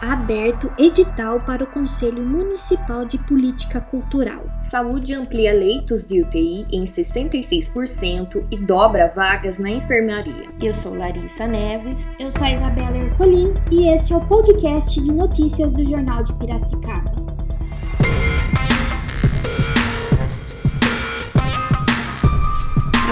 aberto 0.00 0.70
edital 0.78 1.40
para 1.40 1.64
o 1.64 1.66
Conselho 1.66 2.24
Municipal 2.24 3.04
de 3.04 3.18
Política 3.18 3.80
Cultural. 3.80 4.44
Saúde 4.60 5.14
amplia 5.14 5.52
leitos 5.52 6.06
de 6.06 6.22
UTI 6.22 6.66
em 6.72 6.84
66% 6.84 8.46
e 8.50 8.56
dobra 8.56 9.08
vagas 9.08 9.58
na 9.58 9.70
enfermaria. 9.70 10.48
Eu 10.62 10.72
sou 10.72 10.94
Larissa 10.94 11.46
Neves. 11.46 11.98
Eu 12.18 12.30
sou 12.30 12.42
a 12.42 12.52
Isabela 12.52 12.96
Ercolim 12.96 13.54
e 13.70 13.88
esse 13.88 14.12
é 14.12 14.16
o 14.16 14.26
podcast 14.26 15.00
de 15.00 15.12
notícias 15.12 15.72
do 15.72 15.84
Jornal 15.84 16.22
de 16.22 16.32
Piracicaba. 16.34 17.27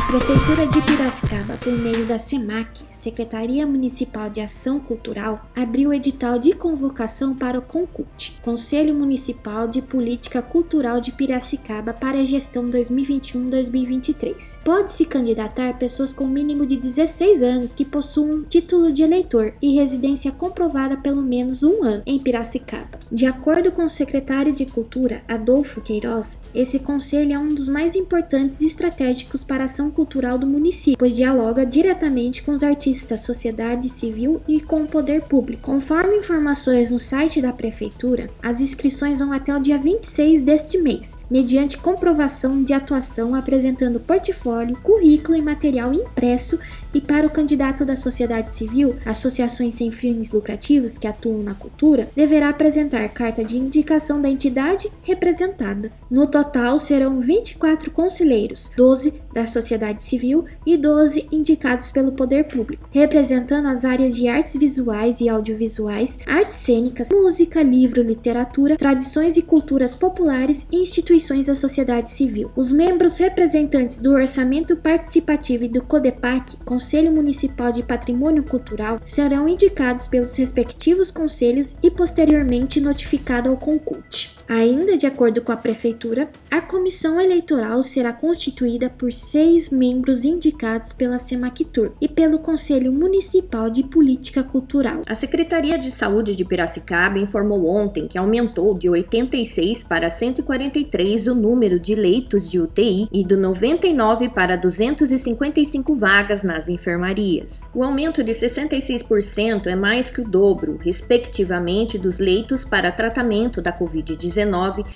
Prefeitura 0.06 0.68
de 0.68 0.80
Piracicaba, 0.82 1.56
por 1.56 1.72
meio 1.72 2.06
da 2.06 2.16
SEMAC, 2.16 2.84
Secretaria 2.88 3.66
Municipal 3.66 4.30
de 4.30 4.40
Ação 4.40 4.78
Cultural, 4.78 5.50
abriu 5.54 5.90
o 5.90 5.92
edital 5.92 6.38
de 6.38 6.52
convocação 6.52 7.34
para 7.34 7.58
o 7.58 7.62
CONCUT, 7.62 8.38
Conselho 8.40 8.94
Municipal 8.94 9.66
de 9.66 9.82
Política 9.82 10.40
Cultural 10.40 11.00
de 11.00 11.10
Piracicaba 11.10 11.92
para 11.92 12.20
a 12.20 12.24
gestão 12.24 12.70
2021-2023. 12.70 14.60
Pode-se 14.64 15.06
candidatar 15.06 15.76
pessoas 15.76 16.12
com 16.12 16.28
mínimo 16.28 16.64
de 16.64 16.76
16 16.76 17.42
anos 17.42 17.74
que 17.74 17.84
possuam 17.84 18.44
título 18.44 18.92
de 18.92 19.02
eleitor 19.02 19.54
e 19.60 19.74
residência 19.74 20.30
comprovada 20.30 20.96
pelo 20.96 21.20
menos 21.20 21.64
um 21.64 21.82
ano 21.82 22.04
em 22.06 22.20
Piracicaba. 22.20 23.00
De 23.10 23.26
acordo 23.26 23.72
com 23.72 23.84
o 23.84 23.90
secretário 23.90 24.52
de 24.52 24.66
Cultura, 24.66 25.22
Adolfo 25.26 25.80
Queiroz, 25.80 26.38
esse 26.54 26.78
conselho 26.78 27.32
é 27.32 27.38
um 27.38 27.48
dos 27.48 27.68
mais 27.68 27.96
importantes 27.96 28.60
e 28.60 28.66
estratégicos 28.66 29.42
para 29.42 29.64
a 29.64 29.66
ação 29.66 29.95
cultural 29.96 30.36
do 30.36 30.46
município, 30.46 30.98
pois 30.98 31.16
dialoga 31.16 31.64
diretamente 31.64 32.42
com 32.42 32.52
os 32.52 32.62
artistas, 32.62 33.20
sociedade 33.20 33.88
civil 33.88 34.42
e 34.46 34.60
com 34.60 34.82
o 34.82 34.86
poder 34.86 35.22
público. 35.22 35.62
Conforme 35.62 36.18
informações 36.18 36.90
no 36.90 36.98
site 36.98 37.40
da 37.40 37.50
prefeitura, 37.50 38.28
as 38.42 38.60
inscrições 38.60 39.20
vão 39.20 39.32
até 39.32 39.56
o 39.56 39.58
dia 39.58 39.78
26 39.78 40.42
deste 40.42 40.76
mês, 40.76 41.18
mediante 41.30 41.78
comprovação 41.78 42.62
de 42.62 42.74
atuação 42.74 43.34
apresentando 43.34 43.98
portfólio, 43.98 44.76
currículo 44.82 45.34
e 45.34 45.40
material 45.40 45.94
impresso 45.94 46.58
e 46.96 47.00
para 47.02 47.26
o 47.26 47.30
candidato 47.30 47.84
da 47.84 47.94
sociedade 47.94 48.54
civil, 48.54 48.96
associações 49.04 49.74
sem 49.74 49.90
fins 49.90 50.30
lucrativos 50.30 50.96
que 50.96 51.06
atuam 51.06 51.42
na 51.42 51.52
cultura, 51.52 52.08
deverá 52.16 52.48
apresentar 52.48 53.06
carta 53.10 53.44
de 53.44 53.58
indicação 53.58 54.18
da 54.18 54.30
entidade 54.30 54.90
representada. 55.02 55.92
No 56.10 56.26
total, 56.26 56.78
serão 56.78 57.20
24 57.20 57.90
conselheiros, 57.90 58.70
12 58.74 59.12
da 59.34 59.46
sociedade 59.46 60.02
civil 60.02 60.46
e 60.64 60.78
12 60.78 61.28
indicados 61.30 61.90
pelo 61.90 62.12
poder 62.12 62.44
público, 62.44 62.88
representando 62.90 63.66
as 63.66 63.84
áreas 63.84 64.16
de 64.16 64.26
artes 64.26 64.56
visuais 64.56 65.20
e 65.20 65.28
audiovisuais, 65.28 66.18
artes 66.26 66.56
cênicas, 66.56 67.10
música, 67.12 67.62
livro, 67.62 68.00
literatura, 68.00 68.74
tradições 68.74 69.36
e 69.36 69.42
culturas 69.42 69.94
populares 69.94 70.66
e 70.72 70.78
instituições 70.78 71.44
da 71.44 71.54
sociedade 71.54 72.08
civil. 72.08 72.50
Os 72.56 72.72
membros 72.72 73.18
representantes 73.18 74.00
do 74.00 74.12
orçamento 74.12 74.74
participativo 74.76 75.64
e 75.64 75.68
do 75.68 75.82
CODEPAC, 75.82 76.56
Conselho 76.86 77.10
Municipal 77.10 77.72
de 77.72 77.82
Patrimônio 77.82 78.44
Cultural 78.44 79.00
serão 79.04 79.48
indicados 79.48 80.06
pelos 80.06 80.36
respectivos 80.36 81.10
conselhos 81.10 81.74
e 81.82 81.90
posteriormente 81.90 82.80
notificado 82.80 83.50
ao 83.50 83.56
CONCULT. 83.56 84.35
Ainda 84.48 84.96
de 84.96 85.06
acordo 85.06 85.42
com 85.42 85.50
a 85.50 85.56
Prefeitura, 85.56 86.28
a 86.48 86.60
comissão 86.60 87.20
eleitoral 87.20 87.82
será 87.82 88.12
constituída 88.12 88.88
por 88.88 89.12
seis 89.12 89.70
membros 89.70 90.24
indicados 90.24 90.92
pela 90.92 91.18
Semactur 91.18 91.92
e 92.00 92.06
pelo 92.06 92.38
Conselho 92.38 92.92
Municipal 92.92 93.68
de 93.68 93.82
Política 93.82 94.44
Cultural. 94.44 95.02
A 95.04 95.16
Secretaria 95.16 95.76
de 95.76 95.90
Saúde 95.90 96.36
de 96.36 96.44
Piracicaba 96.44 97.18
informou 97.18 97.66
ontem 97.66 98.06
que 98.06 98.16
aumentou 98.16 98.72
de 98.72 98.88
86 98.88 99.82
para 99.82 100.10
143 100.10 101.26
o 101.26 101.34
número 101.34 101.80
de 101.80 101.96
leitos 101.96 102.48
de 102.48 102.60
UTI 102.60 103.08
e 103.12 103.24
do 103.24 103.36
99 103.36 104.28
para 104.28 104.54
255 104.54 105.92
vagas 105.94 106.44
nas 106.44 106.68
enfermarias. 106.68 107.62
O 107.74 107.82
aumento 107.82 108.22
de 108.22 108.32
66% 108.32 109.66
é 109.66 109.74
mais 109.74 110.08
que 110.08 110.20
o 110.20 110.28
dobro, 110.28 110.78
respectivamente, 110.80 111.98
dos 111.98 112.20
leitos 112.20 112.64
para 112.64 112.92
tratamento 112.92 113.60
da 113.60 113.76
Covid-19 113.76 114.35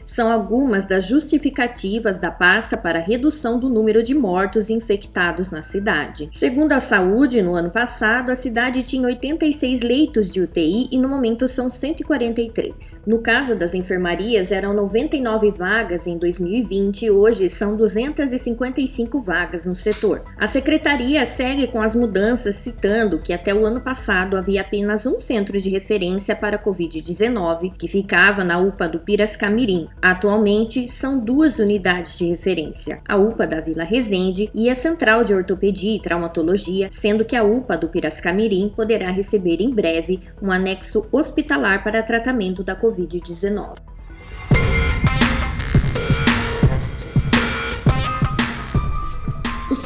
são 0.05 0.31
algumas 0.31 0.85
das 0.85 1.07
justificativas 1.07 2.19
da 2.19 2.31
pasta 2.31 2.77
para 2.77 2.99
a 2.99 3.03
redução 3.03 3.59
do 3.59 3.69
número 3.69 4.03
de 4.03 4.15
mortos 4.15 4.71
infectados 4.71 5.51
na 5.51 5.63
cidade. 5.63 6.29
Segundo 6.33 6.73
a 6.73 6.81
saúde, 6.81 7.43
no 7.43 7.55
ano 7.55 7.71
passado, 7.71 8.31
a 8.31 8.37
cidade 8.37 8.83
tinha 8.83 9.07
86 9.07 9.83
leitos 9.83 10.31
de 10.31 10.41
UTI 10.41 10.89
e 10.91 10.99
no 10.99 11.09
momento 11.09 11.49
são 11.49 11.71
143. 11.71 13.03
No 13.07 13.19
caso 13.19 13.57
das 13.57 13.75
enfermarias, 13.75 14.53
eram 14.53 14.75
99 14.75 15.51
vagas 15.51 16.07
em 16.07 16.19
2020 16.19 17.03
e 17.07 17.11
hoje 17.11 17.49
são 17.49 17.77
255 17.77 19.21
vagas 19.21 19.67
no 19.67 19.77
setor. 19.77 20.23
A 20.39 20.47
secretaria 20.47 21.25
segue 21.25 21.67
com 21.69 21.81
as 21.81 21.95
mudanças, 21.95 22.57
citando 22.57 23.19
que 23.19 23.33
até 23.33 23.55
o 23.55 23.65
ano 23.65 23.81
passado 23.81 24.37
havia 24.37 24.61
apenas 24.61 25.07
um 25.07 25.19
centro 25.19 25.59
de 25.59 25.71
referência 25.71 26.35
para 26.37 26.57
a 26.57 26.63
Covid-19, 26.63 27.73
que 27.79 27.89
ficava 27.89 28.45
na 28.45 28.59
UPA 28.59 28.89
do 28.89 28.99
Piracicaba 28.99 29.30
Camirim. 29.37 29.89
Atualmente, 30.01 30.89
são 30.89 31.17
duas 31.17 31.59
unidades 31.59 32.19
de 32.19 32.27
referência, 32.27 33.01
a 33.09 33.17
UPA 33.17 33.47
da 33.47 33.61
Vila 33.61 33.85
Resende 33.85 34.51
e 34.55 34.71
a 34.71 34.75
Central 34.75 35.25
de 35.25 35.35
Ortopedia 35.35 35.97
e 35.97 36.01
Traumatologia, 36.01 36.89
sendo 36.91 37.25
que 37.25 37.37
a 37.37 37.45
UPA 37.45 37.77
do 37.77 37.89
Piracicamirim 37.89 38.69
poderá 38.75 39.11
receber 39.11 39.61
em 39.61 39.71
breve 39.71 40.21
um 40.43 40.51
anexo 40.51 41.09
hospitalar 41.13 41.83
para 41.83 42.03
tratamento 42.03 42.63
da 42.63 42.75
Covid-19. 42.77 43.90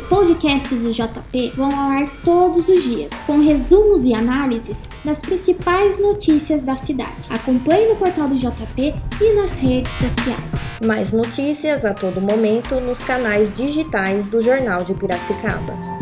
Podcasts 0.04 0.82
do 0.82 0.90
JP 0.90 1.52
vão 1.56 1.70
ao 1.70 1.90
ar 1.90 2.08
todos 2.24 2.68
os 2.68 2.82
dias, 2.82 3.12
com 3.26 3.40
resumos 3.40 4.04
e 4.04 4.14
análises 4.14 4.88
das 5.04 5.20
principais 5.20 6.00
notícias 6.00 6.62
da 6.62 6.76
cidade. 6.76 7.28
Acompanhe 7.30 7.88
no 7.88 7.96
portal 7.96 8.28
do 8.28 8.34
JP 8.34 8.94
e 9.20 9.32
nas 9.34 9.58
redes 9.58 9.92
sociais. 9.92 10.60
Mais 10.84 11.12
notícias 11.12 11.84
a 11.84 11.94
todo 11.94 12.20
momento 12.20 12.80
nos 12.80 13.00
canais 13.00 13.54
digitais 13.54 14.26
do 14.26 14.40
Jornal 14.40 14.84
de 14.84 14.94
Piracicaba. 14.94 15.93